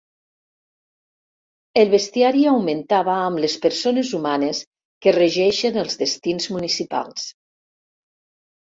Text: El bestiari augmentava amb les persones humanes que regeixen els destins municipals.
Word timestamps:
El 1.81 1.91
bestiari 1.91 2.41
augmentava 2.53 3.19
amb 3.27 3.43
les 3.45 3.59
persones 3.67 4.15
humanes 4.21 4.63
que 5.07 5.17
regeixen 5.21 5.81
els 5.85 6.03
destins 6.05 6.53
municipals. 6.59 7.31